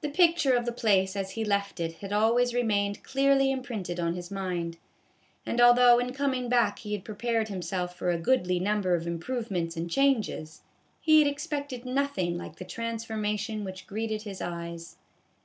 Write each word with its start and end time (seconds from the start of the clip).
The 0.00 0.08
picture 0.08 0.54
of 0.56 0.64
the 0.66 0.72
place 0.72 1.14
as 1.14 1.30
he 1.30 1.44
left 1.44 1.78
it 1.78 1.98
had 1.98 2.12
always 2.12 2.52
remained 2.52 3.04
clearly 3.04 3.52
im 3.52 3.62
printed 3.62 4.00
on 4.00 4.14
his 4.14 4.28
mind; 4.28 4.76
and 5.46 5.60
although 5.60 6.00
in 6.00 6.12
coming 6.12 6.48
back 6.48 6.80
he 6.80 6.94
had 6.94 7.04
prepared 7.04 7.46
himself 7.46 7.94
for 7.94 8.10
a 8.10 8.18
goodly 8.18 8.58
number 8.58 8.96
of 8.96 9.06
improvements 9.06 9.76
and 9.76 9.88
changes, 9.88 10.62
he 11.00 11.20
had 11.20 11.28
expected 11.28 11.84
noth 11.86 12.18
ing 12.18 12.36
like 12.36 12.56
the 12.56 12.64
transformation 12.64 13.62
which 13.62 13.86
greeted 13.86 14.22
his 14.22 14.40
eyes. 14.42 14.96